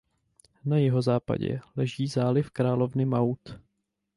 Na 0.65 0.77
jihozápadě 0.79 1.61
leží 1.75 2.07
záliv 2.07 2.49
královny 2.49 3.05
Maud. 3.05 3.59